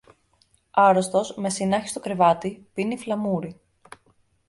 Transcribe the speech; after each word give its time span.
Άρρωστος 0.71 1.35
με 1.35 1.49
συνάχι 1.49 1.87
στο 1.87 1.99
κρεβάτι, 1.99 2.67
πίνει 2.73 2.97
φλαμούρι 2.97 3.59